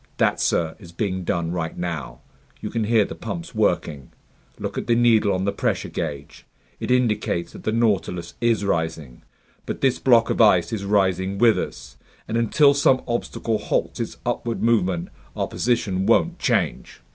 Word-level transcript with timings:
"That, 0.17 0.39
sir, 0.41 0.75
is 0.79 0.91
being 0.91 1.23
done 1.23 1.51
right 1.51 1.77
now. 1.77 2.21
You 2.59 2.71
can 2.71 2.85
hear 2.85 3.05
the 3.05 3.13
pumps 3.13 3.53
working. 3.53 4.11
Look 4.57 4.75
at 4.75 4.87
the 4.87 4.95
needle 4.95 5.31
on 5.31 5.45
the 5.45 5.51
pressure 5.51 5.89
gauge. 5.89 6.47
It 6.79 6.89
indicates 6.89 7.51
that 7.51 7.65
the 7.65 7.71
Nautilus 7.71 8.33
is 8.41 8.65
rising, 8.65 9.21
but 9.67 9.81
this 9.81 9.99
block 9.99 10.31
of 10.31 10.41
ice 10.41 10.73
is 10.73 10.85
rising 10.85 11.37
with 11.37 11.59
us, 11.59 11.97
and 12.27 12.35
until 12.35 12.73
some 12.73 13.03
obstacle 13.07 13.59
halts 13.59 13.99
its 13.99 14.17
upward 14.25 14.63
movement, 14.63 15.09
our 15.35 15.47
position 15.47 16.07
won't 16.07 16.39
change." 16.39 17.01